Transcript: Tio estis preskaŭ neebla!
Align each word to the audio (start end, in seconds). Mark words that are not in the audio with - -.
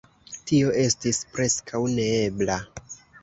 Tio 0.51 0.71
estis 0.83 1.19
preskaŭ 1.35 1.81
neebla! 1.99 2.57